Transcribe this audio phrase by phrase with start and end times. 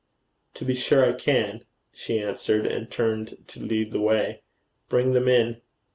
[0.55, 1.63] 'To be sure I can,'
[1.93, 4.41] she answered, and turned to lead the way.
[4.89, 5.61] 'Bring them in.'